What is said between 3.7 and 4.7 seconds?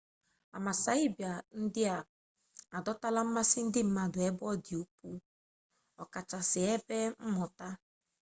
mmadụ ebe ọ